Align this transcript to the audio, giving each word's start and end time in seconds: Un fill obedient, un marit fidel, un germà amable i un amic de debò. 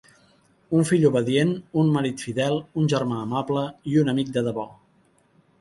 Un 0.77 0.87
fill 0.91 1.05
obedient, 1.09 1.51
un 1.83 1.93
marit 1.97 2.25
fidel, 2.29 2.57
un 2.83 2.91
germà 2.97 3.21
amable 3.27 3.67
i 3.93 3.97
un 4.05 4.11
amic 4.17 4.37
de 4.39 4.49
debò. 4.49 4.69